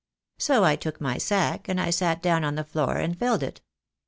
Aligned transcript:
So 0.39 0.63
I 0.63 0.77
took 0.77 0.99
my 0.99 1.19
sack, 1.19 1.69
and 1.69 1.79
I 1.79 1.91
sat 1.91 2.23
down 2.23 2.43
on 2.43 2.55
the 2.55 2.63
floor 2.63 2.97
and 2.97 3.15
filled 3.15 3.43
it. 3.43 3.61